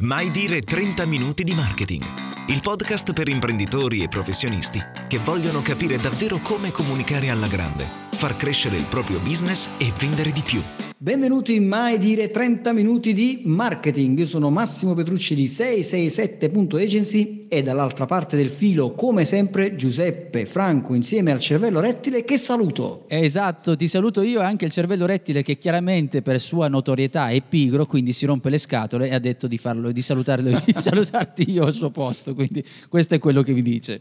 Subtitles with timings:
[0.00, 2.04] Mai dire 30 minuti di marketing.
[2.46, 8.36] Il podcast per imprenditori e professionisti che vogliono capire davvero come comunicare alla grande, far
[8.36, 10.87] crescere il proprio business e vendere di più.
[11.00, 14.18] Benvenuti in Mai Dire 30 Minuti di Marketing.
[14.18, 20.94] Io sono Massimo Petrucci di 667.agency e dall'altra parte del filo, come sempre, Giuseppe Franco
[20.94, 23.04] insieme al cervello rettile che saluto.
[23.06, 27.40] Esatto, ti saluto io e anche il cervello rettile che chiaramente per sua notorietà è
[27.48, 31.48] pigro, quindi si rompe le scatole e ha detto di, farlo, di, salutarlo, di salutarti
[31.48, 34.00] io al suo posto, quindi questo è quello che vi dice.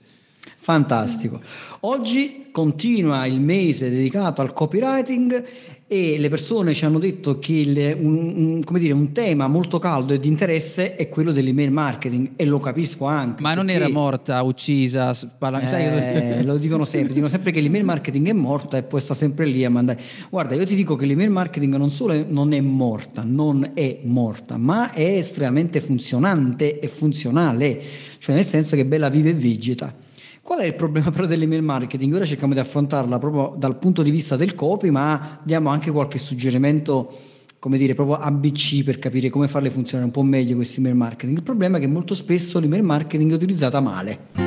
[0.56, 1.42] Fantastico.
[1.82, 5.46] Oggi continua il mese dedicato al copywriting
[5.90, 10.14] e le persone ci hanno detto che il, un, un, dire, un, tema molto caldo
[10.14, 13.42] e di interesse è quello dell'email marketing e lo capisco anche.
[13.42, 18.28] Ma non era morta, uccisa, spala- eh, lo dicono sempre, dicono sempre che l'email marketing
[18.28, 20.02] è morta e poi sta sempre lì a mandare.
[20.30, 24.00] Guarda, io ti dico che l'email marketing non solo è, non è morta, non è
[24.04, 27.82] morta, ma è estremamente funzionante e funzionale,
[28.18, 30.06] cioè nel senso che bella vive e vegeta.
[30.48, 32.14] Qual è il problema però dell'email marketing?
[32.14, 36.18] Ora cerchiamo di affrontarla proprio dal punto di vista del copy, ma diamo anche qualche
[36.18, 37.12] suggerimento,
[37.60, 41.36] come dire, proprio ABC per capire come farle funzionare un po' meglio questi email marketing.
[41.36, 44.47] Il problema è che molto spesso l'email marketing è utilizzata male.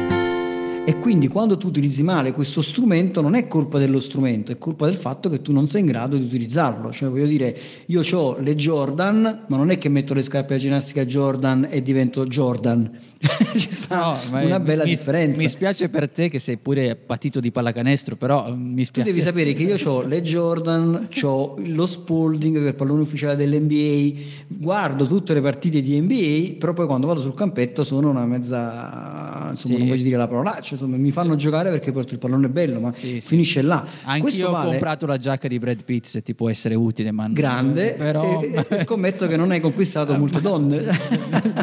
[0.91, 4.86] E quindi quando tu utilizzi male questo strumento non è colpa dello strumento, è colpa
[4.86, 6.91] del fatto che tu non sei in grado di utilizzarlo.
[6.91, 10.58] Cioè voglio dire, io ho le Jordan, ma non è che metto le scarpe da
[10.61, 12.91] ginnastica Jordan e divento Jordan.
[13.55, 15.38] Ci sta no, una bella mi, differenza.
[15.38, 19.08] Mi spiace per te che sei pure patito di pallacanestro, però mm, mi spiace.
[19.08, 23.02] Tu devi sapere che io ho le Jordan, ho lo Spalding che è il pallone
[23.02, 28.11] ufficiale dell'NBA, guardo tutte le partite di NBA, però poi quando vado sul campetto sono
[28.11, 29.78] una mezza, insomma sì.
[29.78, 32.81] non voglio dire la parola, cioè, insomma, mi fanno giocare perché porto il pallone bello,
[32.81, 33.84] ma sì, finisce là.
[34.05, 34.70] Anch'io ho vale...
[34.70, 38.41] comprato la giacca di Brad Pitt se ti può essere utile, ma grande, però...
[38.41, 40.83] e, e scommetto che non hai conquistato molte donne.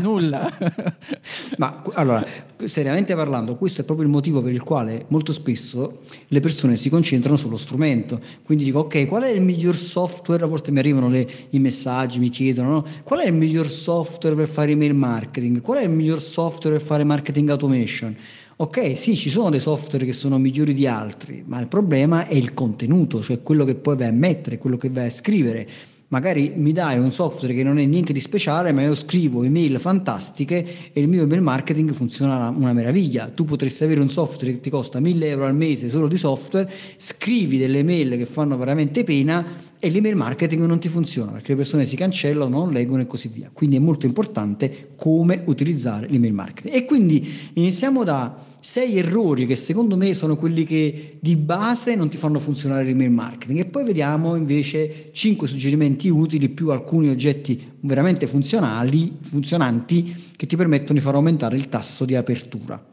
[0.01, 0.49] Nulla.
[1.57, 2.25] ma allora,
[2.65, 6.89] seriamente parlando, questo è proprio il motivo per il quale molto spesso le persone si
[6.89, 8.19] concentrano sullo strumento.
[8.43, 10.43] Quindi dico, ok, qual è il miglior software?
[10.43, 12.85] A volte mi arrivano le, i messaggi, mi chiedono, no?
[13.03, 15.61] qual è il miglior software per fare email marketing?
[15.61, 18.15] Qual è il miglior software per fare marketing automation?
[18.59, 22.33] Ok, sì, ci sono dei software che sono migliori di altri, ma il problema è
[22.33, 25.67] il contenuto, cioè quello che poi vai a mettere, quello che vai a scrivere
[26.09, 29.79] magari mi dai un software che non è niente di speciale, ma io scrivo email
[29.79, 33.27] fantastiche e il mio email marketing funziona una meraviglia.
[33.27, 36.71] Tu potresti avere un software che ti costa 1000 euro al mese solo di software,
[36.95, 39.45] scrivi delle email che fanno veramente pena
[39.79, 43.27] e l'email marketing non ti funziona perché le persone si cancellano, non leggono e così
[43.27, 43.49] via.
[43.51, 46.73] Quindi è molto importante come utilizzare l'email marketing.
[46.73, 52.09] E quindi iniziamo da sei errori che secondo me sono quelli che di base non
[52.09, 57.75] ti fanno funzionare l'email marketing e poi vediamo invece cinque suggerimenti utili più alcuni oggetti
[57.79, 62.85] veramente funzionali, funzionanti che ti permettono di far aumentare il tasso di apertura.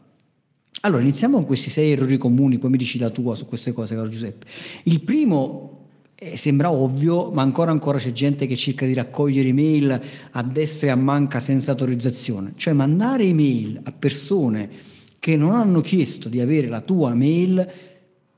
[0.79, 3.95] Allora iniziamo con questi sei errori comuni, poi mi dici la tua su queste cose,
[3.95, 4.45] caro Giuseppe.
[4.83, 10.01] Il primo eh, sembra ovvio, ma ancora ancora c'è gente che cerca di raccogliere email
[10.31, 14.93] a destra e a manca senza autorizzazione, cioè mandare email a persone
[15.25, 17.67] che non hanno chiesto di avere la tua mail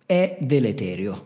[0.06, 1.25] è deleterio.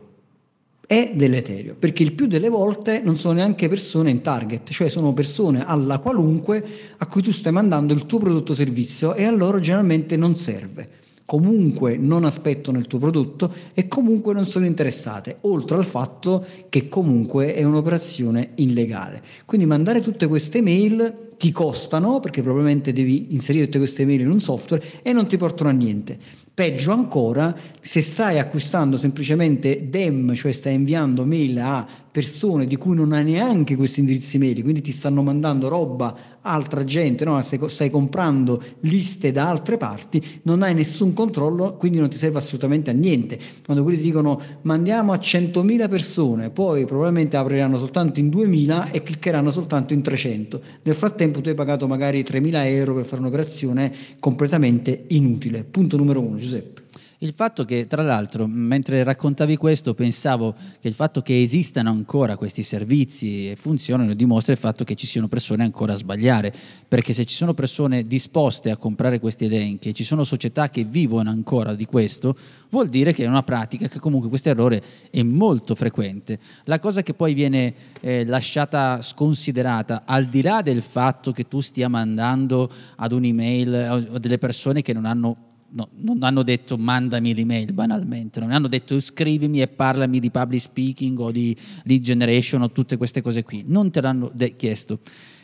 [0.87, 5.13] È deleterio, perché il più delle volte non sono neanche persone in target, cioè sono
[5.13, 6.65] persone alla qualunque
[6.97, 10.35] a cui tu stai mandando il tuo prodotto o servizio e a loro generalmente non
[10.35, 10.89] serve
[11.31, 16.89] comunque non aspettano il tuo prodotto e comunque non sono interessate, oltre al fatto che
[16.89, 19.21] comunque è un'operazione illegale.
[19.45, 24.29] Quindi mandare tutte queste mail ti costano perché probabilmente devi inserire tutte queste mail in
[24.29, 26.19] un software e non ti portano a niente.
[26.53, 32.95] Peggio ancora, se stai acquistando semplicemente DEM, cioè stai inviando mail a persone di cui
[32.95, 37.39] non hai neanche questi indirizzi mail, quindi ti stanno mandando roba altra gente, no?
[37.41, 42.39] stai, stai comprando liste da altre parti, non hai nessun controllo, quindi non ti serve
[42.39, 43.39] assolutamente a niente.
[43.63, 49.03] Quando quelli ti dicono mandiamo a 100.000 persone, poi probabilmente apriranno soltanto in 2.000 e
[49.03, 50.61] cliccheranno soltanto in 300.
[50.83, 55.63] Nel frattempo tu hai pagato magari 3.000 euro per fare un'operazione completamente inutile.
[55.63, 56.37] Punto numero uno.
[56.37, 56.80] Giuseppe.
[57.23, 62.35] Il fatto che, tra l'altro, mentre raccontavi questo, pensavo che il fatto che esistano ancora
[62.35, 66.51] questi servizi e funzionano dimostra il fatto che ci siano persone ancora a sbagliare,
[66.87, 70.83] perché se ci sono persone disposte a comprare questi elenchi e ci sono società che
[70.83, 72.35] vivono ancora di questo,
[72.71, 74.81] vuol dire che è una pratica che comunque questo errore
[75.11, 76.39] è molto frequente.
[76.63, 81.59] La cosa che poi viene eh, lasciata sconsiderata, al di là del fatto che tu
[81.59, 87.33] stia mandando ad un'email a delle persone che non hanno no, non hanno detto mandami
[87.33, 92.61] l'email banalmente, non hanno detto scrivimi e parlami di public speaking o di lead generation
[92.61, 94.99] o tutte queste cose qui, non te l'hanno de- chiesto.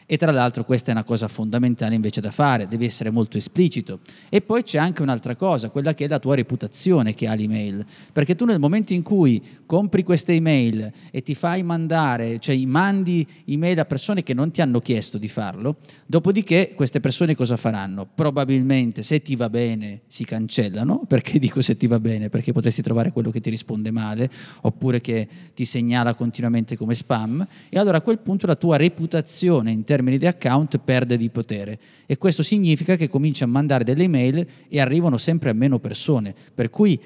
[0.09, 3.99] E tra l'altro questa è una cosa fondamentale invece da fare, devi essere molto esplicito.
[4.29, 7.85] E poi c'è anche un'altra cosa, quella che è la tua reputazione che ha l'email,
[8.13, 13.27] perché tu nel momento in cui compri queste email e ti fai mandare, cioè mandi
[13.45, 15.75] email a persone che non ti hanno chiesto di farlo,
[16.05, 18.07] dopodiché queste persone cosa faranno?
[18.15, 22.29] Probabilmente se ti va bene si cancellano, perché dico se ti va bene?
[22.29, 24.29] Perché potresti trovare quello che ti risponde male,
[24.61, 29.71] oppure che ti segnala continuamente come spam, e allora a quel punto la tua reputazione
[29.71, 34.03] in termini di account perde di potere e questo significa che cominci a mandare delle
[34.03, 36.99] email e arrivano sempre a meno persone, per cui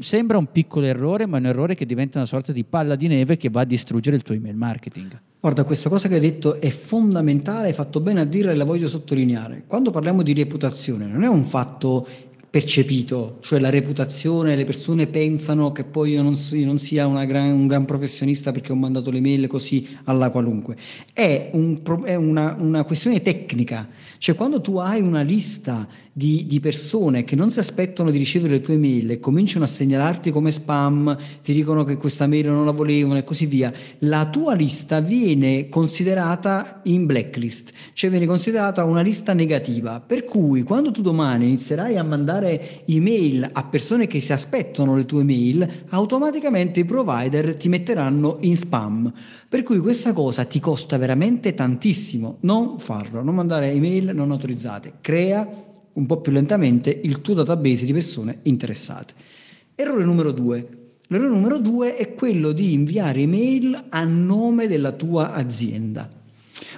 [0.00, 3.06] sembra un piccolo errore, ma è un errore che diventa una sorta di palla di
[3.06, 5.20] neve che va a distruggere il tuo email marketing.
[5.40, 8.64] Guarda, questa cosa che hai detto è fondamentale, hai fatto bene a dirla e la
[8.64, 9.62] voglio sottolineare.
[9.68, 12.08] Quando parliamo di reputazione, non è un fatto
[12.50, 16.34] percepito, cioè la reputazione, le persone pensano che poi io non,
[16.64, 20.76] non sia gran, un gran professionista perché ho mandato le mail così alla qualunque.
[21.12, 26.58] È, un, è una, una, questione tecnica, cioè quando tu hai una lista di, di,
[26.58, 30.50] persone che non si aspettano di ricevere le tue mail e cominciano a segnalarti come
[30.50, 35.00] spam, ti dicono che questa mail non la volevano e così via, la tua lista
[35.00, 41.46] viene considerata in blacklist, cioè viene considerata una lista negativa, per cui quando tu domani
[41.46, 47.56] inizierai a mandare email a persone che si aspettano le tue mail, automaticamente i provider
[47.56, 49.12] ti metteranno in spam.
[49.48, 52.38] Per cui questa cosa ti costa veramente tantissimo.
[52.40, 54.94] Non farlo, non mandare email non autorizzate.
[55.00, 55.46] Crea
[55.94, 59.14] un po' più lentamente il tuo database di persone interessate.
[59.74, 60.68] Errore numero due.
[61.08, 66.08] L'errore numero due è quello di inviare email a nome della tua azienda.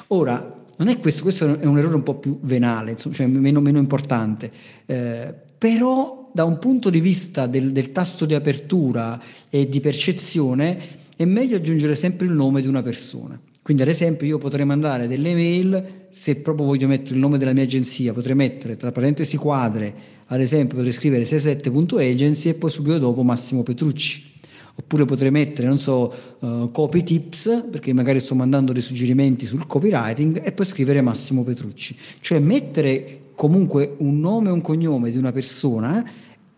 [0.09, 3.79] Ora, non è questo, questo è un errore un po' più venale, cioè meno, meno
[3.79, 4.51] importante,
[4.87, 9.21] eh, però da un punto di vista del, del tasto di apertura
[9.51, 10.79] e di percezione
[11.15, 13.39] è meglio aggiungere sempre il nome di una persona.
[13.61, 17.53] Quindi ad esempio io potrei mandare delle mail, se proprio voglio mettere il nome della
[17.53, 19.95] mia agenzia, potrei mettere tra parentesi quadre,
[20.29, 24.29] ad esempio potrei scrivere 67.agency e poi subito dopo Massimo Petrucci.
[24.77, 29.67] Oppure potrei mettere, non so, uh, copy tips, perché magari sto mandando dei suggerimenti sul
[29.67, 31.95] copywriting, e poi scrivere Massimo Petrucci.
[32.21, 36.07] Cioè mettere comunque un nome e un cognome di una persona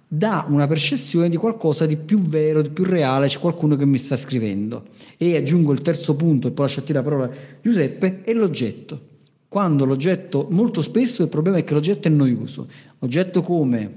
[0.08, 3.98] dà una percezione di qualcosa di più vero, di più reale, c'è qualcuno che mi
[3.98, 4.86] sta scrivendo.
[5.16, 7.30] E aggiungo il terzo punto, e poi lascio a te la parola
[7.62, 9.10] Giuseppe, è l'oggetto.
[9.46, 12.66] Quando l'oggetto, molto spesso il problema è che l'oggetto è noioso.
[12.98, 13.92] Oggetto come,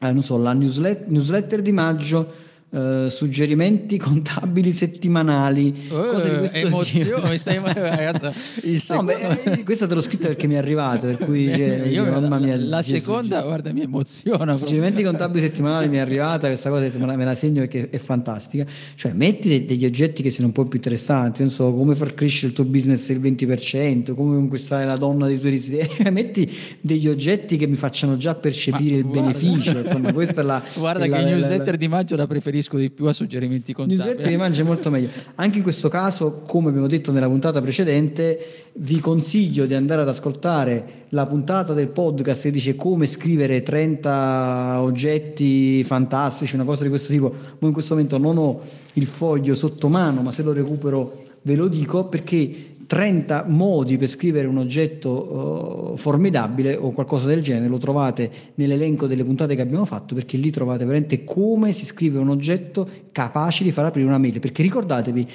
[0.00, 2.32] eh, non so, la newsletter, newsletter di maggio,
[2.70, 9.12] Uh, suggerimenti contabili settimanali, uh, cose di questo emozione, stai ragazza, secondo...
[9.12, 12.04] no, beh, eh, questa te l'ho scritta perché mi è arrivata, per cui cioè, io,
[12.04, 14.54] mamma mia, la, la seconda, guarda, mi emoziona.
[14.54, 18.64] Suggerimenti contabili settimanali mi è arrivata, questa cosa me la, segno perché è fantastica.
[18.94, 22.48] Cioè, metti degli oggetti che siano un po' più interessanti, non so, come far crescere
[22.48, 26.48] il tuo business il 20%, come conquistare la donna dei tuoi desideri, metti
[26.80, 29.20] degli oggetti che mi facciano già percepire Ma, il guarda.
[29.20, 30.62] beneficio, insomma, questa è la...
[30.76, 33.12] Guarda è che la, il newsletter la, di maggio la preferisco riferisco di più a
[33.12, 34.04] suggerimenti contabili.
[34.04, 35.08] Newsletter mangia molto meglio.
[35.36, 40.08] Anche in questo caso, come abbiamo detto nella puntata precedente, vi consiglio di andare ad
[40.08, 46.90] ascoltare la puntata del podcast che dice come scrivere 30 oggetti fantastici, una cosa di
[46.90, 47.32] questo tipo.
[47.58, 48.60] Ma in questo momento non ho
[48.94, 54.08] il foglio sotto mano, ma se lo recupero ve lo dico perché 30 modi per
[54.08, 59.62] scrivere un oggetto uh, formidabile o qualcosa del genere, lo trovate nell'elenco delle puntate che
[59.62, 64.08] abbiamo fatto perché lì trovate veramente come si scrive un oggetto capace di far aprire
[64.08, 64.40] una mail.
[64.40, 65.28] Perché ricordatevi,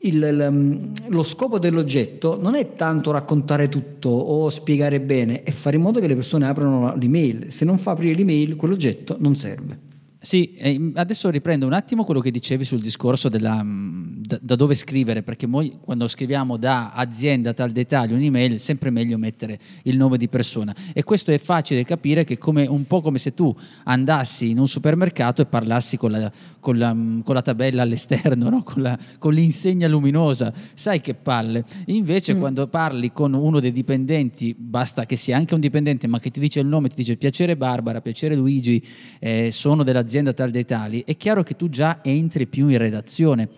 [0.00, 5.52] il, il, mm, lo scopo dell'oggetto non è tanto raccontare tutto o spiegare bene, è
[5.52, 7.52] fare in modo che le persone aprano l'email.
[7.52, 9.95] Se non fa aprire l'email, quell'oggetto non serve.
[10.26, 15.22] Sì, adesso riprendo un attimo quello che dicevi sul discorso della, da, da, dove scrivere,
[15.22, 20.18] perché noi quando scriviamo da azienda tal dettaglio un'email è sempre meglio mettere il nome
[20.18, 23.54] di persona e questo è facile capire che è un po' come se tu
[23.84, 26.88] andassi in un supermercato e parlassi con la, con la,
[27.22, 28.64] con la tabella all'esterno, no?
[28.64, 31.64] con, la, con, l'insegna luminosa, sai che palle.
[31.84, 32.40] Invece mm.
[32.40, 36.40] quando parli con uno dei dipendenti, basta che sia anche un dipendente ma che ti
[36.40, 38.84] dice il nome, ti dice piacere Barbara, piacere Luigi,
[39.20, 42.78] eh, sono dell'azienda un'azienda tal dei tali, è chiaro che tu già entri più in
[42.78, 43.48] redazione.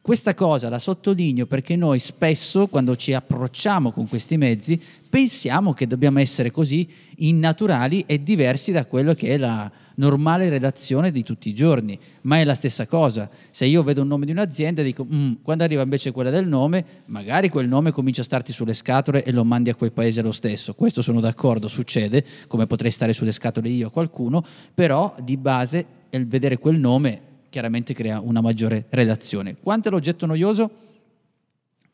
[0.00, 5.86] Questa cosa la sottolineo perché noi spesso, quando ci approcciamo con questi mezzi, pensiamo che
[5.86, 6.88] dobbiamo essere così
[7.18, 12.40] innaturali e diversi da quello che è la normale redazione di tutti i giorni, ma
[12.40, 13.30] è la stessa cosa.
[13.52, 16.84] Se io vedo un nome di un'azienda, dico, mm, quando arriva invece quella del nome,
[17.06, 20.32] magari quel nome comincia a starti sulle scatole e lo mandi a quel paese lo
[20.32, 20.74] stesso.
[20.74, 26.00] Questo sono d'accordo, succede, come potrei stare sulle scatole io a qualcuno, però di base
[26.18, 29.56] il vedere quel nome chiaramente crea una maggiore relazione.
[29.60, 30.70] Quanto è l'oggetto noioso?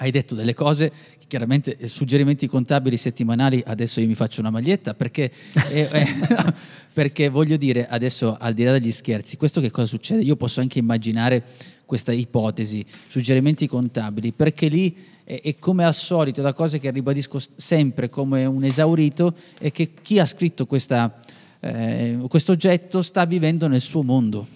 [0.00, 0.92] hai detto delle cose,
[1.26, 5.30] chiaramente eh, suggerimenti contabili settimanali, adesso io mi faccio una maglietta perché,
[5.72, 6.06] eh, eh,
[6.92, 10.22] perché voglio dire, adesso al di là degli scherzi, questo che cosa succede?
[10.22, 11.42] Io posso anche immaginare
[11.84, 17.40] questa ipotesi, suggerimenti contabili, perché lì è, è come al solito, da cose che ribadisco
[17.56, 21.18] sempre come un esaurito, è che chi ha scritto questa,
[21.60, 24.46] eh, questo oggetto sta vivendo nel suo mondo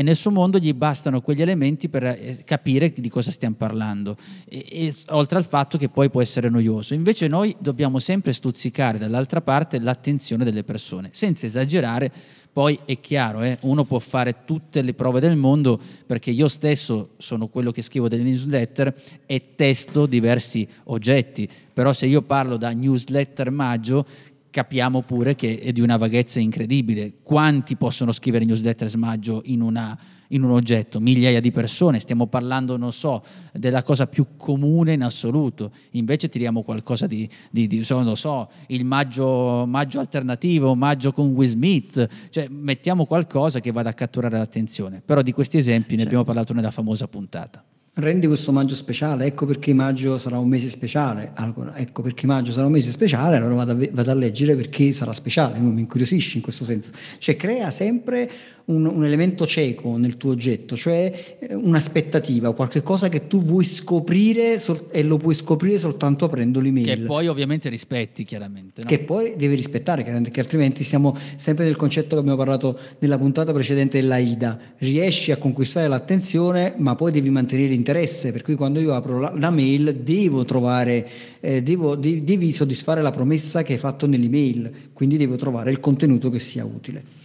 [0.00, 4.16] e nel suo mondo gli bastano quegli elementi per eh, capire di cosa stiamo parlando,
[4.48, 6.94] e, e, oltre al fatto che poi può essere noioso.
[6.94, 12.10] Invece noi dobbiamo sempre stuzzicare dall'altra parte l'attenzione delle persone, senza esagerare.
[12.52, 17.10] Poi è chiaro, eh, uno può fare tutte le prove del mondo perché io stesso
[17.18, 18.92] sono quello che scrivo delle newsletter
[19.26, 24.04] e testo diversi oggetti, però se io parlo da newsletter maggio
[24.50, 27.14] capiamo pure che è di una vaghezza incredibile.
[27.22, 31.00] Quanti possono scrivere newsletter smaggio in, una, in un oggetto?
[31.00, 35.72] Migliaia di persone, stiamo parlando, non so, della cosa più comune in assoluto.
[35.92, 41.48] Invece tiriamo qualcosa di, di, di non so, il maggio, maggio alternativo, maggio con Will
[41.48, 45.00] Smith, cioè mettiamo qualcosa che vada a catturare l'attenzione.
[45.04, 47.64] Però di questi esempi ne abbiamo parlato nella famosa puntata
[47.94, 52.52] rendi questo maggio speciale, ecco perché maggio sarà un mese speciale, allora, ecco perché maggio
[52.52, 56.36] sarà un mese speciale, allora vado a, vado a leggere perché sarà speciale, mi incuriosisci
[56.36, 58.30] in questo senso, cioè crea sempre
[58.70, 64.58] un, un, elemento cieco nel tuo oggetto, cioè eh, un'aspettativa, qualcosa che tu vuoi scoprire
[64.58, 66.86] sol- e lo puoi scoprire soltanto aprendo l'email.
[66.86, 68.82] Che poi ovviamente rispetti chiaramente.
[68.82, 68.88] No?
[68.88, 73.52] Che poi devi rispettare, perché altrimenti siamo sempre nel concetto che abbiamo parlato nella puntata
[73.52, 78.94] precedente dell'AIDA, riesci a conquistare l'attenzione ma poi devi mantenere l'interesse, per cui quando io
[78.94, 81.08] apro la, la mail devo trovare,
[81.40, 85.80] eh, devo, de- devi soddisfare la promessa che hai fatto nell'email, quindi devo trovare il
[85.80, 87.19] contenuto che sia utile.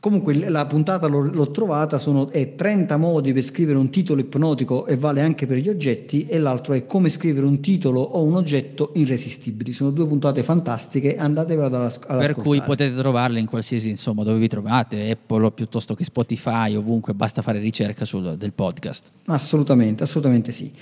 [0.00, 4.86] Comunque la puntata l'ho, l'ho trovata, sono è 30 modi per scrivere un titolo ipnotico
[4.86, 8.34] e vale anche per gli oggetti e l'altro è come scrivere un titolo o un
[8.34, 9.72] oggetto irresistibili.
[9.72, 14.24] Sono due puntate fantastiche, andatevela ad, as- ad Per cui potete trovarle in qualsiasi, insomma,
[14.24, 19.10] dove vi trovate, Apple piuttosto che Spotify, ovunque, basta fare ricerca sul, del podcast.
[19.26, 20.72] Assolutamente, assolutamente sì.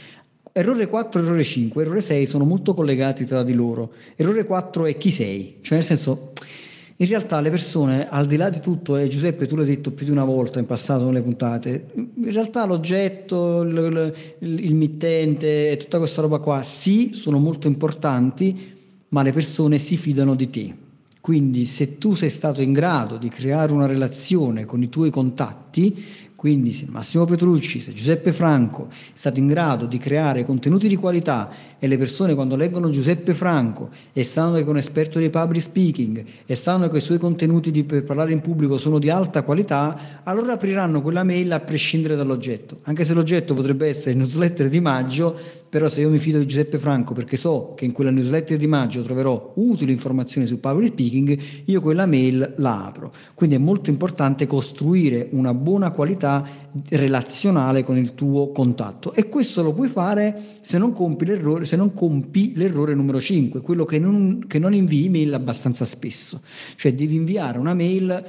[0.52, 3.90] Errore 4 e errore 5, errore 6 sono molto collegati tra di loro.
[4.14, 6.34] Errore 4 è chi sei, cioè nel senso
[7.00, 10.04] in realtà le persone, al di là di tutto, e Giuseppe tu l'hai detto più
[10.04, 15.98] di una volta in passato nelle puntate, in realtà l'oggetto, il, il, il mittente tutta
[15.98, 18.74] questa roba qua, sì, sono molto importanti,
[19.10, 20.74] ma le persone si fidano di te.
[21.20, 26.04] Quindi se tu sei stato in grado di creare una relazione con i tuoi contatti,
[26.34, 30.96] quindi se Massimo Petrucci, se Giuseppe Franco è stato in grado di creare contenuti di
[30.96, 35.30] qualità e le persone quando leggono Giuseppe Franco e sanno che è un esperto di
[35.30, 39.10] public speaking e sanno che i suoi contenuti di, per parlare in pubblico sono di
[39.10, 42.78] alta qualità, allora apriranno quella mail a prescindere dall'oggetto.
[42.82, 45.36] Anche se l'oggetto potrebbe essere il newsletter di maggio,
[45.68, 48.66] però se io mi fido di Giuseppe Franco perché so che in quella newsletter di
[48.66, 53.12] maggio troverò utili informazioni sul public speaking, io quella mail la apro.
[53.34, 59.62] Quindi è molto importante costruire una buona qualità relazionale con il tuo contatto e questo
[59.62, 64.44] lo puoi fare se non compi l'errore, non compi l'errore numero 5, quello che non,
[64.46, 66.40] che non invii mail abbastanza spesso,
[66.76, 68.24] cioè devi inviare una mail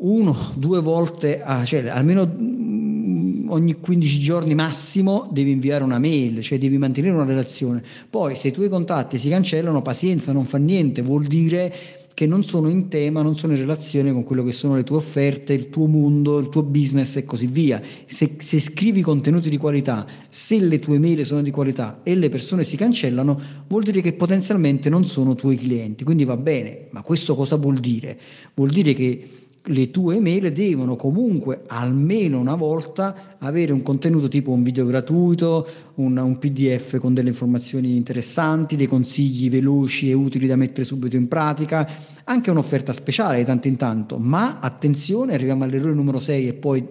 [0.00, 6.40] uno, due volte, a, cioè almeno mm, ogni 15 giorni massimo devi inviare una mail,
[6.40, 7.82] cioè devi mantenere una relazione.
[8.08, 11.74] Poi se i tuoi contatti si cancellano, pazienza, non fa niente, vuol dire
[12.18, 14.96] che non sono in tema, non sono in relazione con quello che sono le tue
[14.96, 17.80] offerte, il tuo mondo, il tuo business e così via.
[18.06, 22.28] Se, se scrivi contenuti di qualità, se le tue mail sono di qualità e le
[22.28, 26.02] persone si cancellano, vuol dire che potenzialmente non sono tuoi clienti.
[26.02, 28.18] Quindi va bene, ma questo cosa vuol dire?
[28.52, 29.28] Vuol dire che
[29.68, 35.66] le tue email devono comunque almeno una volta avere un contenuto tipo un video gratuito,
[35.96, 41.16] un, un, PDF con delle informazioni interessanti, dei consigli veloci e utili da mettere subito
[41.16, 41.88] in pratica,
[42.24, 46.86] anche un'offerta speciale di tanto in tanto, ma attenzione, arriviamo all'errore numero 6 e poi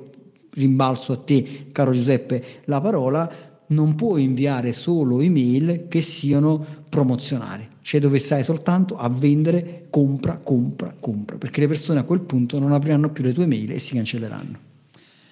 [0.52, 3.30] rimbalzo a te, caro Giuseppe, la parola,
[3.68, 10.38] non puoi inviare solo email che siano promozionali cioè dove stai soltanto a vendere, compra,
[10.44, 13.80] compra, compra, perché le persone a quel punto non apriranno più le tue mail e
[13.80, 14.60] si cancelleranno.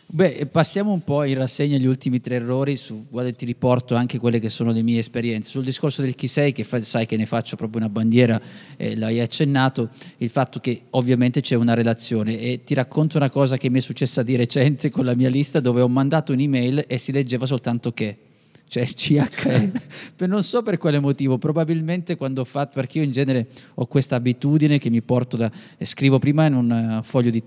[0.06, 4.20] Beh, passiamo un po' in rassegna gli ultimi tre errori, su, guarda, ti riporto anche
[4.20, 5.50] quelle che sono le mie esperienze.
[5.50, 8.42] Sul discorso del chi sei, che fa, sai che ne faccio proprio una bandiera,
[8.78, 13.58] eh, l'hai accennato, il fatto che ovviamente c'è una relazione e ti racconto una cosa
[13.58, 16.98] che mi è successa di recente con la mia lista dove ho mandato un'email e
[17.00, 18.18] si leggeva soltanto che
[18.76, 19.72] cioè CHE,
[20.28, 24.18] non so per quale motivo, probabilmente quando ho fatto, perché io in genere ho questa
[24.18, 27.42] abitudine che mi porto da, scrivo prima in un eh, foglio di,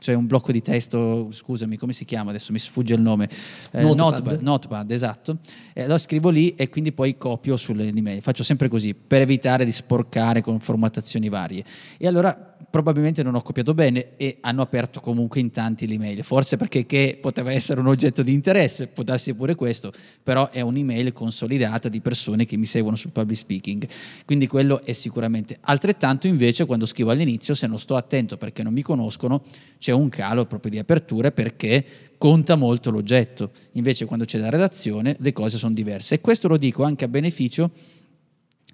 [0.00, 3.28] cioè un blocco di testo, scusami, come si chiama adesso, mi sfugge il nome,
[3.70, 3.98] eh, notepad.
[3.98, 5.38] notepad, notepad, esatto,
[5.72, 9.64] eh, lo scrivo lì e quindi poi copio sulle email, faccio sempre così per evitare
[9.64, 11.64] di sporcare con formattazioni varie.
[11.98, 16.56] E allora probabilmente non ho copiato bene e hanno aperto comunque in tanti l'email, forse
[16.56, 21.88] perché poteva essere un oggetto di interesse, può darsi pure questo, però è un'email consolidata
[21.88, 23.86] di persone che mi seguono sul public speaking,
[24.24, 25.58] quindi quello è sicuramente.
[25.60, 29.44] Altrettanto invece quando scrivo all'inizio, se non sto attento perché non mi conoscono,
[29.78, 31.84] c'è un calo proprio di aperture perché
[32.18, 36.16] conta molto l'oggetto, invece quando c'è la redazione le cose sono diverse.
[36.16, 37.70] E questo lo dico anche a beneficio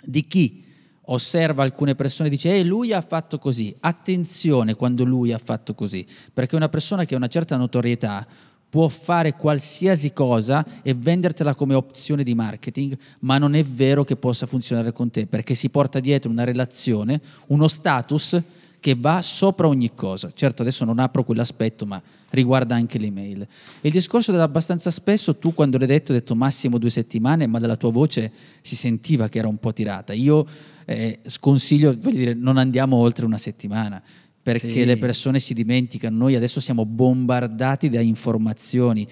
[0.03, 0.69] di chi
[1.13, 5.75] osserva alcune persone e dice, eh, lui ha fatto così, attenzione quando lui ha fatto
[5.75, 8.27] così, perché una persona che ha una certa notorietà
[8.69, 14.15] può fare qualsiasi cosa e vendertela come opzione di marketing, ma non è vero che
[14.15, 18.41] possa funzionare con te, perché si porta dietro una relazione, uno status
[18.81, 20.31] che va sopra ogni cosa.
[20.35, 23.43] Certo, adesso non apro quell'aspetto, ma riguarda anche l'email.
[23.43, 23.49] E
[23.89, 27.77] il discorso dell'abbastanza spesso, tu quando l'hai detto, hai detto massimo due settimane, ma dalla
[27.77, 28.33] tua voce
[28.63, 30.15] si sentiva che era un po' tirata.
[30.15, 30.47] Io
[30.87, 34.03] eh, sconsiglio, voglio dire, non andiamo oltre una settimana
[34.43, 34.85] perché sì.
[34.85, 39.07] le persone si dimenticano, noi adesso siamo bombardati da informazioni,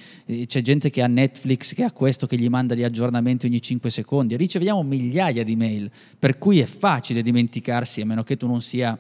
[0.47, 3.91] c'è gente che ha Netflix, che ha questo, che gli manda gli aggiornamenti ogni 5
[3.91, 8.63] secondi, riceviamo migliaia di mail, per cui è facile dimenticarsi, a meno che tu non
[8.63, 8.99] sia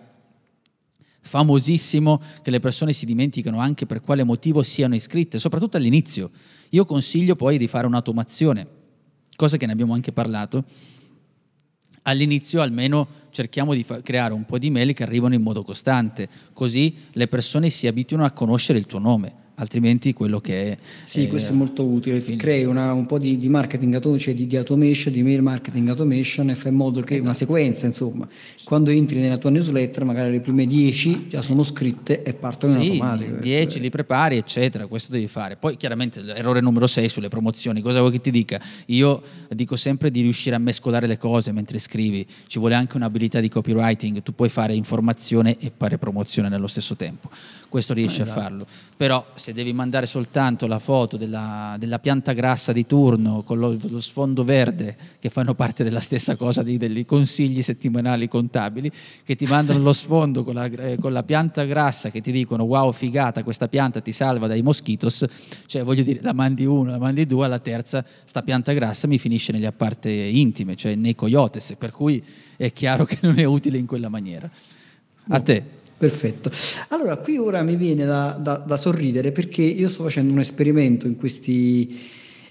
[1.20, 6.30] famosissimo che le persone si dimenticano anche per quale motivo siano iscritte, soprattutto all'inizio.
[6.70, 8.66] Io consiglio poi di fare un'automazione,
[9.36, 10.64] cosa che ne abbiamo anche parlato.
[12.02, 16.28] All'inizio almeno cerchiamo di fa- creare un po' di mail che arrivano in modo costante,
[16.52, 20.78] così le persone si abituano a conoscere il tuo nome altrimenti quello che è...
[21.04, 24.34] Sì, eh, questo è molto utile, fin- crei una, un po' di, di marketing, cioè
[24.34, 27.28] di, di, automation, di mail marketing automation e fai in modo che esatto.
[27.28, 28.26] una sequenza, insomma,
[28.64, 32.96] quando entri nella tua newsletter magari le prime 10 già sono scritte e partono sì,
[32.96, 33.36] in automatico.
[33.36, 33.80] 10 cioè.
[33.80, 35.56] li prepari, eccetera, questo devi fare.
[35.56, 38.60] Poi chiaramente l'errore numero 6 sulle promozioni, cosa vuoi che ti dica?
[38.86, 43.40] Io dico sempre di riuscire a mescolare le cose mentre scrivi, ci vuole anche un'abilità
[43.40, 47.28] di copywriting, tu puoi fare informazione e fare promozione nello stesso tempo,
[47.68, 48.38] questo riesci esatto.
[48.38, 48.66] a farlo.
[48.96, 53.76] Però se devi mandare soltanto la foto della, della pianta grassa di turno con lo,
[53.88, 58.90] lo, sfondo verde, che fanno parte della stessa cosa dei, dei consigli settimanali contabili,
[59.24, 62.64] che ti mandano lo sfondo con la, eh, con la, pianta grassa, che ti dicono
[62.64, 65.24] wow figata, questa pianta ti salva dai moschitos,
[65.66, 69.18] cioè voglio dire, la mandi uno, la mandi due, alla terza sta pianta grassa mi
[69.18, 72.22] finisce nelle apparte intime, cioè nei coyotes, per cui
[72.56, 74.50] è chiaro che non è utile in quella maniera.
[75.28, 75.76] A te.
[75.98, 76.48] Perfetto.
[76.90, 81.08] Allora, qui ora mi viene da, da, da sorridere perché io sto facendo un esperimento
[81.08, 81.98] in, questi,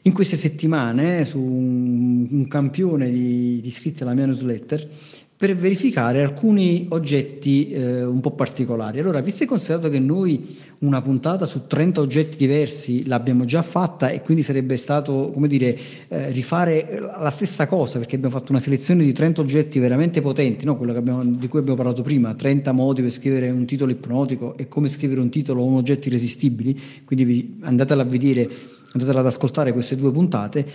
[0.02, 4.90] in queste settimane su un, un campione di, di iscritti alla mia newsletter
[5.38, 9.00] per verificare alcuni oggetti eh, un po' particolari.
[9.00, 14.10] Allora, visto e considerato che noi una puntata su 30 oggetti diversi l'abbiamo già fatta
[14.10, 18.60] e quindi sarebbe stato, come dire, eh, rifare la stessa cosa, perché abbiamo fatto una
[18.60, 20.76] selezione di 30 oggetti veramente potenti, no?
[20.76, 24.68] quello abbiamo, di cui abbiamo parlato prima, 30 modi per scrivere un titolo ipnotico e
[24.68, 28.50] come scrivere un titolo o un oggetto irresistibili, quindi vi, andatela a vedere,
[28.92, 30.66] andatela ad ascoltare queste due puntate.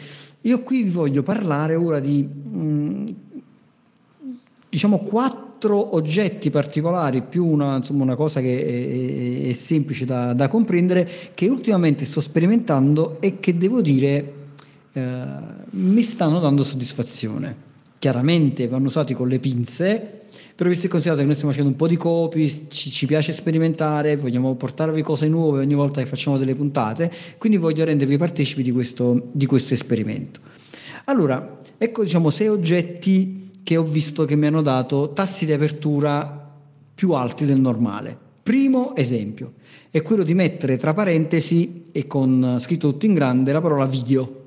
[0.42, 2.22] Io qui vi voglio parlare ora di...
[2.22, 3.06] Mh, mm,
[4.72, 10.48] diciamo quattro oggetti particolari più una, insomma, una cosa che è, è semplice da, da,
[10.48, 14.32] comprendere che ultimamente sto sperimentando e che devo dire
[14.94, 15.24] eh,
[15.72, 17.70] mi stanno dando soddisfazione.
[17.98, 20.22] Chiaramente vanno usati con le pinze,
[20.54, 23.32] però visto e considerato che noi stiamo facendo un po' di copy, ci, ci, piace
[23.32, 28.62] sperimentare, vogliamo portarvi cose nuove ogni volta che facciamo delle puntate, quindi voglio rendervi partecipi
[28.62, 30.40] di questo, di questo esperimento.
[31.04, 36.50] Allora, ecco diciamo sei oggetti che ho visto che mi hanno dato tassi di apertura
[36.94, 38.16] più alti del normale.
[38.42, 39.54] Primo esempio
[39.90, 44.40] è quello di mettere tra parentesi e con scritto tutto in grande la parola video.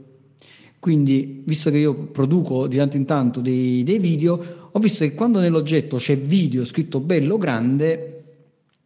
[0.80, 5.14] Quindi, visto che io produco di tanto in tanto dei, dei video, ho visto che
[5.14, 8.15] quando nell'oggetto c'è video scritto bello grande,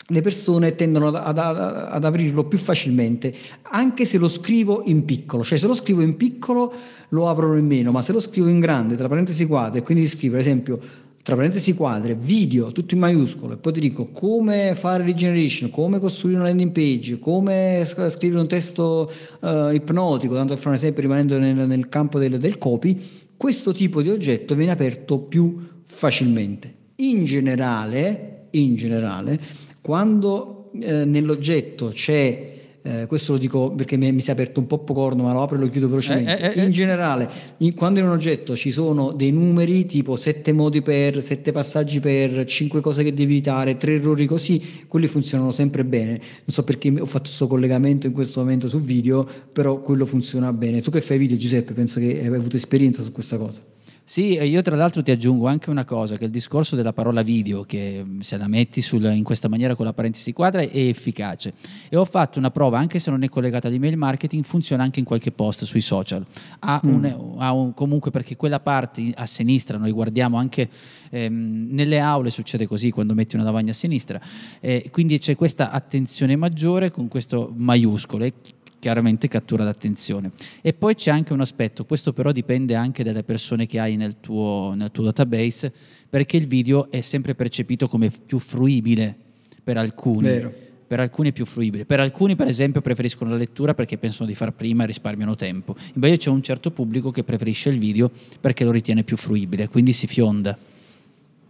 [0.10, 5.44] le persone tendono ad, ad, ad, aprirlo più facilmente, anche se lo scrivo in piccolo,
[5.44, 6.74] cioè se lo scrivo in piccolo
[7.10, 10.36] lo aprono in meno, ma se lo scrivo in grande, tra parentesi quadre, quindi scrivo
[10.36, 10.80] ad esempio
[11.22, 15.70] tra parentesi quadre, video, tutto in maiuscolo, e poi ti dico come fare lead generation,
[15.70, 20.76] come costruire una landing page, come scrivere un testo uh, ipnotico, tanto per fare un
[20.76, 23.00] esempio rimanendo nel, nel campo del, del copy,
[23.38, 26.74] questo tipo di oggetto viene aperto più facilmente.
[26.96, 34.20] In generale, in generale quando eh, nell'oggetto c'è eh, questo lo dico perché mi, mi,
[34.20, 36.38] si è aperto un po' corno, ma lo apro e lo chiudo velocemente.
[36.38, 40.16] Eh, eh, eh, in generale, in, quando in un oggetto ci sono dei numeri tipo
[40.16, 45.08] sette modi per, sette passaggi per, cinque cose che devi evitare, tre errori così, quelli
[45.08, 46.12] funzionano sempre bene.
[46.12, 50.54] Non so perché ho fatto questo collegamento in questo momento su video, però quello funziona
[50.54, 50.82] bene.
[50.82, 53.60] Tu che fai video, Giuseppe, penso che hai avuto esperienza su questa cosa.
[54.10, 57.62] Sì, io tra l'altro ti aggiungo anche una cosa, che il discorso della parola video,
[57.62, 61.54] che mm, se la metti sul, in questa maniera con la parentesi quadra, è efficace.
[61.90, 65.06] E ho fatto una prova, anche se non è collegata all'email marketing, funziona anche in
[65.06, 66.26] qualche post sui social.
[66.58, 66.90] Ha, mm.
[66.92, 70.68] un, ha un, comunque perché quella parte a sinistra, noi guardiamo anche
[71.12, 74.20] ehm, nelle aule, succede così quando metti una lavagna a sinistra,
[74.60, 78.24] eh, quindi c'è questa attenzione maggiore con questo maiuscolo.
[78.24, 78.34] E
[78.80, 80.32] chiaramente cattura l'attenzione.
[80.62, 84.16] E poi c'è anche un aspetto, questo però dipende anche dalle persone che hai nel
[84.20, 85.72] tuo, nel tuo database,
[86.10, 89.16] perché il video è sempre percepito come più fruibile
[89.64, 90.28] per alcuni.
[90.28, 90.68] Vero.
[90.90, 94.34] Per alcuni è più fruibile, per alcuni per esempio preferiscono la lettura perché pensano di
[94.34, 95.76] far prima e risparmiano tempo.
[95.94, 99.94] Invece c'è un certo pubblico che preferisce il video perché lo ritiene più fruibile, quindi
[99.94, 100.58] si fionda.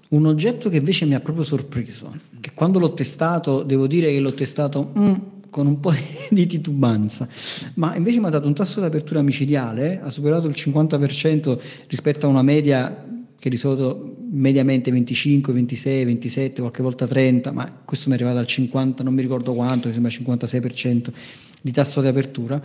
[0.09, 4.19] Un oggetto che invece mi ha proprio sorpreso, che quando l'ho testato, devo dire che
[4.19, 5.13] l'ho testato mm,
[5.49, 5.93] con un po'
[6.29, 7.27] di titubanza,
[7.75, 12.25] ma invece mi ha dato un tasso di apertura micidiale, ha superato il 50% rispetto
[12.25, 13.05] a una media
[13.39, 18.39] che di solito mediamente 25, 26, 27, qualche volta 30, ma questo mi è arrivato
[18.39, 21.07] al 50, non mi ricordo quanto, mi sembra 56%
[21.61, 22.61] di tasso di apertura,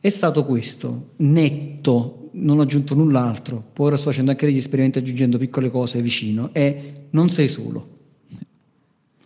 [0.00, 4.98] è stato questo, netto, non ho aggiunto null'altro, poi ora sto facendo anche degli esperimenti
[4.98, 7.92] aggiungendo piccole cose vicino, è non sei solo.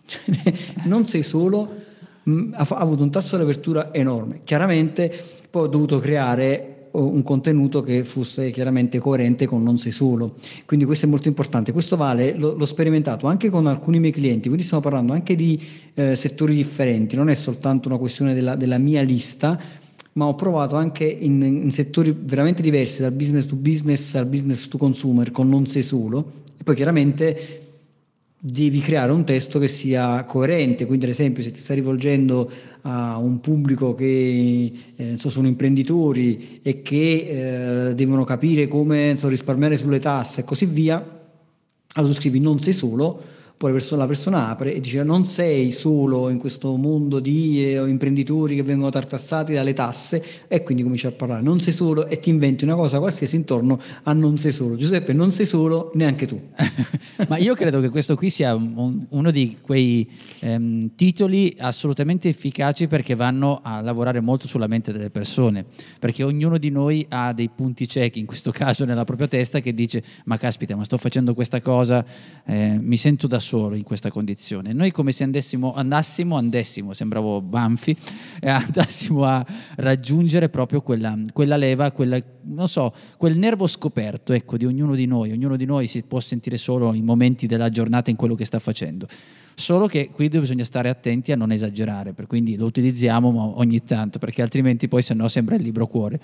[0.85, 1.87] non sei solo
[2.29, 4.41] Mm, ha, avuto un tasso di apertura enorme.
[4.43, 5.11] Chiaramente
[5.49, 10.35] poi ho dovuto creare un contenuto che fosse chiaramente coerente con non sei solo.
[10.65, 11.71] Quindi questo è molto importante.
[11.71, 15.61] Questo vale, lo, l'ho sperimentato anche con alcuni miei clienti, quindi stiamo parlando anche di
[15.93, 19.59] eh, settori differenti, non è soltanto una questione della, della mia lista,
[20.13, 24.67] ma ho provato anche in, in, settori veramente diversi, dal business to business al business
[24.67, 26.31] to consumer, con non sei solo.
[26.57, 27.68] E poi chiaramente
[28.41, 32.49] devi creare un testo che sia coerente, quindi ad esempio se ti stai rivolgendo
[32.83, 39.27] a un pubblico che eh, so, sono imprenditori e che eh, devono capire come so,
[39.27, 40.95] risparmiare sulle tasse e così via,
[41.93, 43.21] allora tu scrivi non sei solo,
[43.59, 47.61] poi la persona, la persona, apre e dice non sei solo in questo mondo di
[47.61, 52.07] eh, imprenditori che vengono tartassati dalle tasse e quindi comincia a parlare, non sei solo
[52.07, 54.77] e ti inventi una cosa qualsiasi intorno a non sei solo.
[54.77, 56.41] Giuseppe, non sei solo neanche tu.
[57.27, 62.87] Ma io credo che questo qui sia un, uno di quei ehm, titoli assolutamente efficaci
[62.87, 65.65] perché vanno a lavorare molto sulla mente delle persone,
[65.99, 69.73] perché ognuno di noi ha dei punti ciechi, in questo caso nella propria testa, che
[69.73, 72.05] dice ma caspita, ma sto facendo questa cosa,
[72.45, 74.73] eh, mi sento da solo solo in questa condizione.
[74.73, 77.97] Noi come se andassimo, andassimo, andessimo, sembravo Banfi,
[78.39, 79.43] e andassimo a
[79.77, 85.07] raggiungere proprio quella, quella leva, quella, non so, quel nervo scoperto ecco, di ognuno di
[85.07, 85.31] noi.
[85.31, 88.59] Ognuno di noi si può sentire solo in momenti della giornata in quello che sta
[88.59, 89.07] facendo.
[89.55, 94.19] Solo che qui bisogna stare attenti a non esagerare, per quindi lo utilizziamo ogni tanto,
[94.19, 96.19] perché altrimenti poi se no sembra il libro cuore.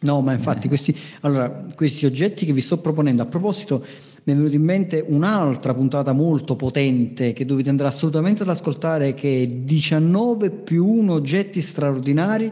[0.00, 3.84] No, ma infatti questi, allora, questi oggetti che vi sto proponendo, a proposito
[4.24, 9.12] mi è venuta in mente un'altra puntata molto potente che dovete andare assolutamente ad ascoltare
[9.12, 12.50] che è 19 più 1 oggetti straordinari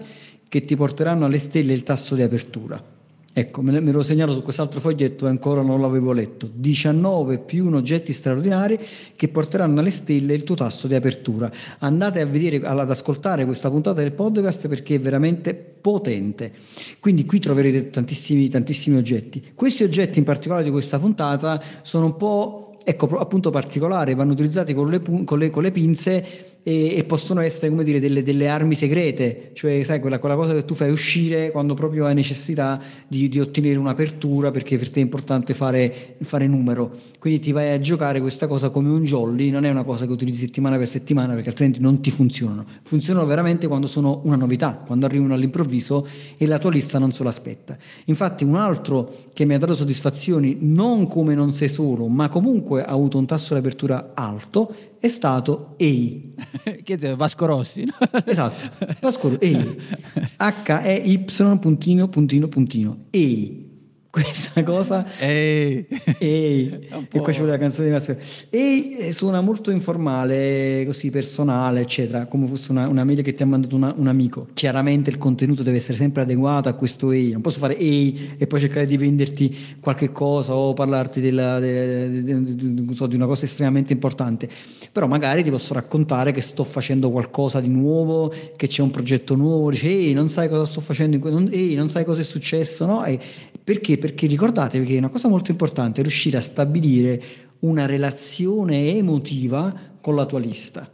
[0.49, 2.92] che ti porteranno alle stelle il tasso di apertura.
[3.35, 6.51] Ecco, me, lo segnalo su quest'altro foglietto e ancora non l'avevo letto.
[6.53, 8.79] 19 più 1 oggetti straordinari
[9.17, 11.51] che porteranno alle stelle il tuo tasso di apertura.
[11.79, 16.53] Andate a vedere, ad ascoltare questa puntata del podcast perché è veramente potente.
[17.01, 19.53] Quindi qui troverete tantissimi, tantissimi oggetti.
[19.55, 24.75] Questi oggetti in particolare di questa puntata sono un po' ecco, appunto particolari, vanno utilizzati
[24.75, 28.49] con le, con le, con le pinze e, e possono essere come dire delle, delle,
[28.49, 32.81] armi segrete, cioè sai quella, quella, cosa che tu fai uscire quando proprio hai necessità
[33.09, 37.73] di, di ottenere un'apertura perché per te è importante fare, fare, numero, quindi ti vai
[37.73, 40.87] a giocare questa cosa come un jolly, non è una cosa che utilizzi settimana per
[40.87, 46.07] settimana perché altrimenti non ti funzionano, funzionano veramente quando sono una novità, quando arrivano all'improvviso
[46.37, 47.77] e la tua lista non se lo aspetta.
[48.07, 52.85] Infatti un altro che mi ha dato soddisfazioni non come non sei solo, ma comunque
[52.85, 56.35] ha avuto un tasso di apertura alto è stato EI.
[56.85, 57.85] che te, Vasco Rossi.
[57.85, 57.93] No?
[58.25, 59.77] esatto, Vasco EI.
[60.39, 61.25] H-E-Y
[61.61, 63.71] puntino puntino puntino EI.
[64.11, 65.05] questa cosa.
[65.21, 65.87] Ehi.
[66.19, 66.89] Ehi.
[67.11, 68.19] E qua c'è la canzone di Massimo.
[68.51, 73.43] Ehi eh, suona molto informale, così personale, eccetera, come fosse una, una mail che ti
[73.43, 74.49] ha mandato una- un amico.
[74.53, 77.31] Chiaramente il contenuto deve essere sempre adeguato a questo ehi.
[77.33, 82.23] Non posso fare ehi e poi cercare di venderti qualche cosa o parlarti della- de-
[82.23, 84.47] de- de- so, di una cosa estremamente importante.
[84.93, 89.35] Però magari ti posso raccontare che sto facendo qualcosa di nuovo, che c'è un progetto
[89.35, 92.85] nuovo, dici ehi, non sai cosa sto facendo, non, ehi, non sai cosa è successo,
[92.85, 93.03] no?
[93.05, 93.19] E
[93.65, 93.97] perché?
[93.97, 97.23] Perché ricordatevi che una cosa molto importante è riuscire a stabilire
[97.61, 100.87] una relazione emotiva con la tua lista.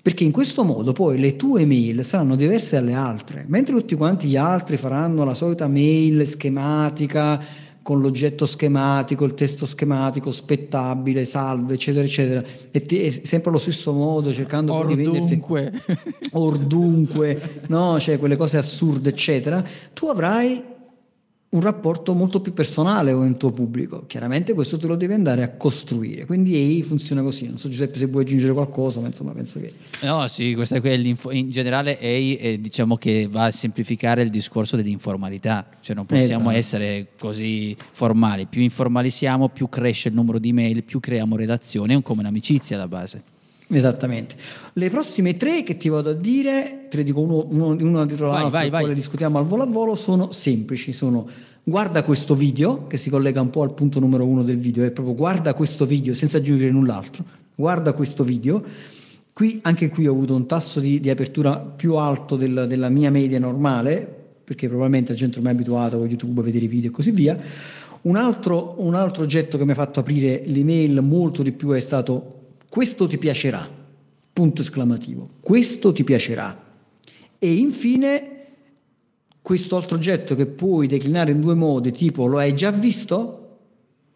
[0.00, 4.28] Perché in questo modo poi le tue mail saranno diverse dalle altre, mentre tutti quanti
[4.28, 7.44] gli altri faranno la solita mail schematica
[7.86, 13.60] con l'oggetto schematico, il testo schematico, spettabile, salve, eccetera, eccetera, e, ti- e sempre allo
[13.60, 15.72] stesso modo cercando poi di venderti Ordunque.
[16.32, 18.00] ordunque, no?
[18.00, 20.60] cioè quelle cose assurde, eccetera, tu avrai
[21.48, 24.04] un rapporto molto più personale con il tuo pubblico.
[24.06, 26.26] Chiaramente questo te lo devi andare a costruire.
[26.26, 27.46] Quindi EI funziona così.
[27.46, 29.72] Non so Giuseppe se vuoi aggiungere qualcosa, ma insomma penso che...
[30.02, 34.22] No, sì, questa qui è l'info- in generale EI è, diciamo che va a semplificare
[34.22, 36.56] il discorso dell'informalità, cioè non possiamo Esatto.
[36.56, 41.92] essere così formali, più informali siamo, più cresce il numero di mail, più creiamo relazioni,
[41.92, 43.22] è un come un'amicizia alla base.
[43.68, 44.36] Esattamente.
[44.74, 48.28] Le prossime tre che ti vado a dire, te le dico uno, uno, uno dietro
[48.28, 48.88] Vai, l'altro, vai, e poi vai.
[48.88, 51.28] le discutiamo al volo a volo, sono semplici, sono
[51.64, 54.90] guarda questo video, che si collega un po' al punto numero uno del video, è
[54.92, 57.24] proprio guarda questo video senza aggiungere null'altro,
[57.56, 58.62] guarda questo video.
[59.32, 63.10] Qui, anche qui ho avuto un tasso di, di apertura più alto del- della mia
[63.10, 66.90] media normale, perché probabilmente la gente ormai è abituata con YouTube a vedere i video
[66.90, 67.36] e così via.
[68.02, 71.80] Un altro, un altro oggetto che mi ha fatto aprire l'email molto di più è
[71.80, 72.35] stato
[72.68, 73.68] questo ti piacerà,
[74.32, 76.64] punto esclamativo, questo ti piacerà.
[77.38, 78.30] E infine
[79.42, 83.42] questo altro oggetto che puoi declinare in due modi, tipo lo hai già visto?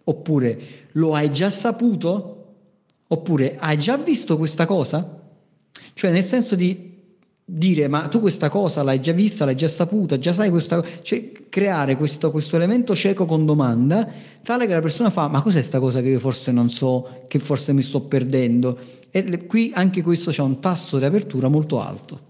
[0.04, 0.60] Oppure
[0.92, 2.36] lo hai già saputo?
[3.06, 5.22] Oppure hai già visto questa cosa?
[5.94, 6.89] Cioè nel senso di
[7.52, 10.88] dire ma tu questa cosa l'hai già vista, l'hai già saputa, già sai questa cosa,
[11.02, 14.08] cioè creare questo, questo elemento cieco con domanda
[14.42, 17.40] tale che la persona fa ma cos'è questa cosa che io forse non so, che
[17.40, 18.78] forse mi sto perdendo
[19.10, 22.28] e qui anche questo c'è un tasso di apertura molto alto.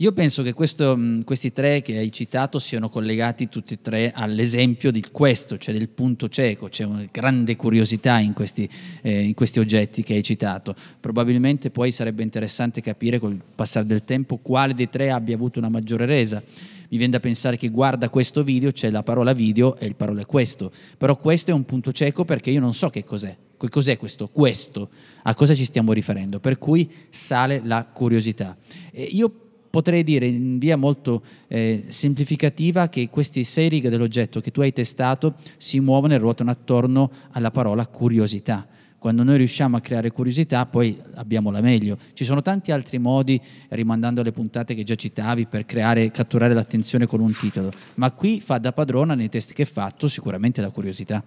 [0.00, 4.90] Io penso che questo, questi tre che hai citato siano collegati tutti e tre all'esempio
[4.90, 8.66] di questo, cioè del punto cieco, c'è una grande curiosità in questi,
[9.02, 10.74] eh, in questi oggetti che hai citato.
[10.98, 15.68] Probabilmente poi sarebbe interessante capire col passare del tempo quale dei tre abbia avuto una
[15.68, 16.42] maggiore resa.
[16.88, 20.24] Mi viene da pensare che guarda questo video, c'è la parola video e il parola
[20.24, 23.36] questo, però questo è un punto cieco perché io non so che cos'è.
[23.54, 24.28] Che Cos'è questo?
[24.28, 24.88] Questo.
[25.24, 26.40] A cosa ci stiamo riferendo?
[26.40, 28.56] Per cui sale la curiosità.
[28.90, 34.50] E io potrei dire in via molto eh, semplificativa che queste sei righe dell'oggetto che
[34.50, 38.66] tu hai testato si muovono e ruotano attorno alla parola curiosità.
[38.98, 41.96] Quando noi riusciamo a creare curiosità, poi abbiamo la meglio.
[42.12, 47.06] Ci sono tanti altri modi, rimandando alle puntate che già citavi, per creare, catturare l'attenzione
[47.06, 50.68] con un titolo, ma qui fa da padrona nei test che hai fatto sicuramente la
[50.68, 51.24] curiosità.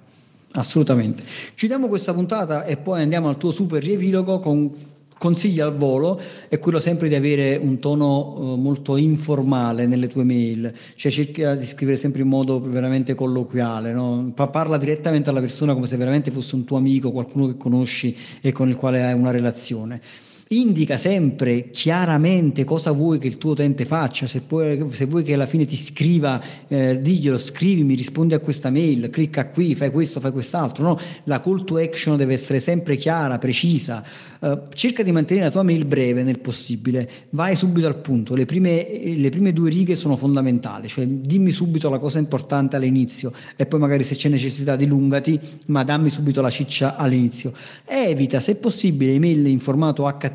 [0.51, 1.23] Assolutamente.
[1.55, 4.71] Chiudiamo questa puntata e poi andiamo al tuo super riepilogo con
[5.17, 10.23] consigli al volo è quello sempre di avere un tono eh, molto informale nelle tue
[10.23, 14.31] mail, cioè cerca di scrivere sempre in modo veramente colloquiale, no?
[14.35, 18.15] Pa- parla direttamente alla persona come se veramente fosse un tuo amico, qualcuno che conosci
[18.41, 20.01] e con il quale hai una relazione.
[20.49, 25.33] Indica sempre chiaramente cosa vuoi che il tuo utente faccia, se, puoi- se vuoi che
[25.33, 30.19] alla fine ti scriva, eh, diglielo, scrivimi, rispondi a questa mail, clicca qui, fai questo,
[30.19, 30.83] fai quest'altro.
[30.83, 30.99] No?
[31.23, 34.03] La call to action deve essere sempre chiara, precisa.
[34.43, 38.35] Eh, cerca di mantenere la tua mail breve nel possibile, vai subito al punto.
[38.35, 43.31] Le prime, le prime due righe sono fondamentali, cioè dimmi subito la cosa importante all'inizio
[43.55, 47.53] e poi magari se c'è necessità dilungati, ma dammi subito la ciccia all'inizio.
[47.85, 50.32] Evita se possibile email in formato HTML,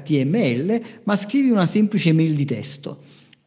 [1.05, 2.99] ma scrivi una semplice mail di testo.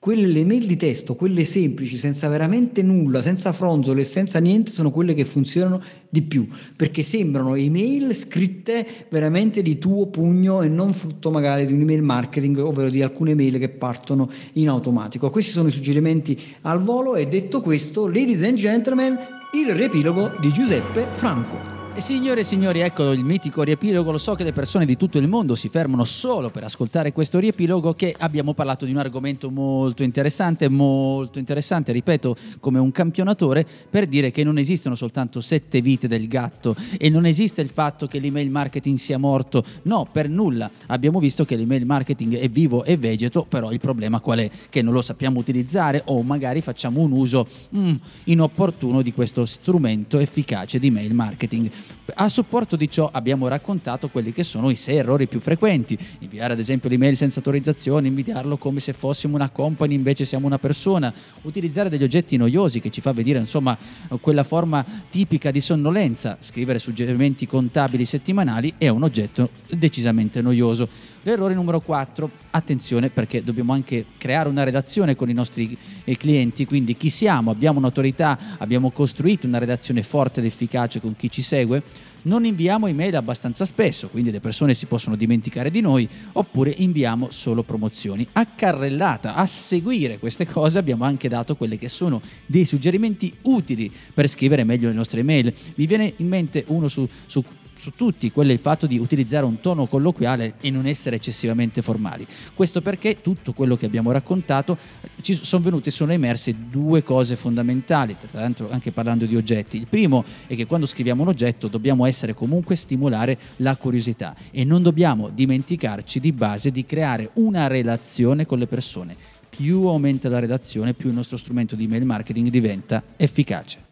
[0.02, 5.14] Quelle mail di testo, quelle semplici, senza veramente nulla, senza fronzole senza niente, sono quelle
[5.14, 11.30] che funzionano di più, perché sembrano email scritte veramente di tuo pugno e non frutto
[11.30, 15.30] magari di un email marketing, ovvero di alcune mail che partono in automatico.
[15.30, 19.16] Questi sono i suggerimenti al volo e detto questo, ladies and gentlemen,
[19.54, 21.81] il riepilogo di Giuseppe Franco.
[22.02, 24.12] Signore e signori, ecco il mitico riepilogo.
[24.12, 27.38] Lo so che le persone di tutto il mondo si fermano solo per ascoltare questo
[27.38, 33.68] riepilogo che abbiamo parlato di un argomento molto interessante, molto interessante, ripeto, come un campionatore,
[33.88, 38.08] per dire che non esistono soltanto sette vite del gatto e non esiste il fatto
[38.08, 39.64] che l'email marketing sia morto.
[39.84, 40.72] No, per nulla.
[40.88, 44.50] Abbiamo visto che l'email marketing è vivo e vegeto, però il problema qual è?
[44.70, 50.18] Che non lo sappiamo utilizzare o magari facciamo un uso mm, inopportuno di questo strumento
[50.18, 51.70] efficace di mail marketing.
[52.14, 55.98] A supporto di ciò abbiamo raccontato quelli che sono i sei errori più frequenti.
[56.20, 60.58] Inviare ad esempio l'email senza autorizzazione, inviarlo come se fossimo una company invece siamo una
[60.58, 61.14] persona,
[61.44, 63.78] utilizzare degli oggetti noiosi che ci fa vedere insomma
[64.20, 71.11] quella forma tipica di sonnolenza, scrivere suggerimenti contabili settimanali è un oggetto decisamente noioso.
[71.24, 76.66] L'errore numero 4, attenzione perché dobbiamo anche creare una redazione con i nostri eh, clienti,
[76.66, 81.44] quindi chi siamo, abbiamo un'autorità, abbiamo costruito una redazione forte ed efficace con chi ci
[81.44, 81.84] segue,
[82.24, 87.28] non inviamo email abbastanza spesso, quindi le persone si possono dimenticare di noi, oppure inviamo
[87.30, 88.26] solo promozioni.
[88.32, 93.92] A carrellata, a seguire queste cose abbiamo anche dato quelli che sono dei suggerimenti utili
[94.12, 95.54] per scrivere meglio le nostre email.
[95.76, 97.44] Mi viene in mente uno su, su
[97.76, 101.82] su tutti, quello è il fatto di utilizzare un tono colloquiale e non essere eccessivamente
[101.82, 102.26] formali.
[102.54, 104.78] Questo perché tutto quello che abbiamo raccontato
[105.22, 109.78] ci sono venute sono emerse due cose fondamentali, tra l'altro anche parlando di oggetti.
[109.78, 114.64] Il primo è che quando scriviamo un oggetto dobbiamo essere comunque stimolare la curiosità e
[114.64, 119.16] non dobbiamo dimenticarci di base di creare una relazione con le persone.
[119.50, 123.91] Più aumenta la relazione, più il nostro strumento di email marketing diventa efficace.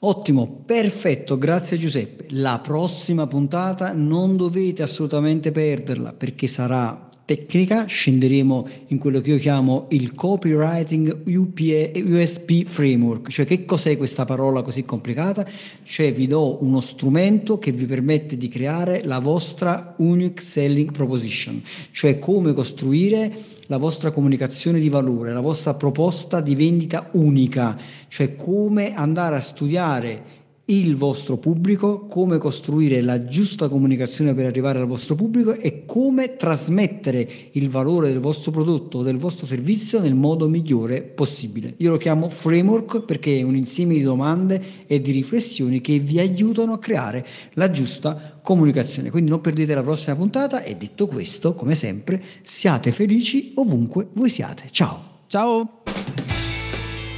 [0.00, 2.26] Ottimo, perfetto, grazie Giuseppe.
[2.30, 9.38] La prossima puntata non dovete assolutamente perderla perché sarà tecnica, scenderemo in quello che io
[9.38, 15.44] chiamo il copywriting USP framework, cioè che cos'è questa parola così complicata?
[15.82, 21.60] Cioè vi do uno strumento che vi permette di creare la vostra unique selling proposition,
[21.90, 27.76] cioè come costruire la vostra comunicazione di valore, la vostra proposta di vendita unica,
[28.08, 30.36] cioè come andare a studiare
[30.70, 36.36] il vostro pubblico, come costruire la giusta comunicazione per arrivare al vostro pubblico e come
[36.36, 41.72] trasmettere il valore del vostro prodotto o del vostro servizio nel modo migliore possibile.
[41.78, 46.20] Io lo chiamo framework perché è un insieme di domande e di riflessioni che vi
[46.20, 49.10] aiutano a creare la giusta comunicazione.
[49.10, 54.30] Quindi non perdete la prossima puntata e detto questo, come sempre, siate felici ovunque voi
[54.30, 54.68] siate.
[54.70, 55.24] Ciao!
[55.26, 55.82] Ciao!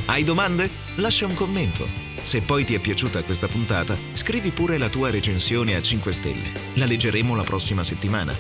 [0.07, 0.69] Hai domande?
[0.97, 1.87] Lascia un commento.
[2.21, 6.49] Se poi ti è piaciuta questa puntata, scrivi pure la tua recensione a 5 stelle.
[6.75, 8.35] La leggeremo la prossima settimana.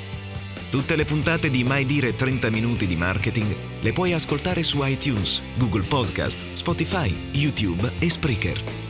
[0.68, 5.40] Tutte le puntate di Mai Dire 30 Minuti di Marketing le puoi ascoltare su iTunes,
[5.56, 8.89] Google Podcast, Spotify, YouTube e Spreaker.